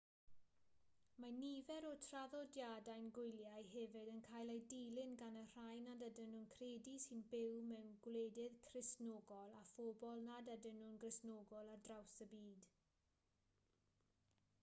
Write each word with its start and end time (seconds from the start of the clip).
mae 1.23 1.33
nifer 1.41 1.85
o'r 1.89 1.97
traddodiadau 2.05 3.03
gwyliau 3.17 3.67
hefyd 3.73 4.09
yn 4.13 4.21
cael 4.29 4.53
eu 4.53 4.63
dilyn 4.71 5.13
gan 5.19 5.37
y 5.43 5.43
rhai 5.51 5.75
nad 5.89 6.01
ydyn 6.09 6.33
nhw'n 6.37 6.49
credu 6.55 6.95
sy'n 7.05 7.21
byw 7.35 7.61
mewn 7.73 7.93
gwledydd 8.09 8.57
cristnogol 8.71 9.55
a 9.61 9.63
phobl 9.75 10.25
nad 10.31 10.53
ydyn 10.57 10.77
nhw'n 10.81 10.99
gristnogol 11.05 11.73
ar 11.77 11.85
draws 11.91 12.17
y 12.27 12.31
byd 12.35 12.67